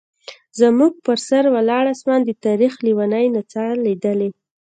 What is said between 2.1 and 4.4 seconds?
د تاریخ لیونۍ نڅا لیدلې.